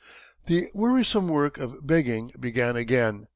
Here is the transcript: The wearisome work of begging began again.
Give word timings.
The 0.47 0.71
wearisome 0.73 1.27
work 1.27 1.59
of 1.59 1.85
begging 1.85 2.33
began 2.39 2.75
again. 2.75 3.27